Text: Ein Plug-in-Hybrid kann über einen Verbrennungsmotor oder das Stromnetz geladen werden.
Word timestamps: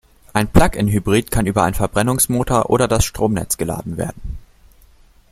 Ein 0.33 0.47
Plug-in-Hybrid 0.47 1.29
kann 1.29 1.45
über 1.45 1.61
einen 1.61 1.75
Verbrennungsmotor 1.75 2.71
oder 2.71 2.87
das 2.87 3.05
Stromnetz 3.05 3.57
geladen 3.57 3.97
werden. 3.97 4.39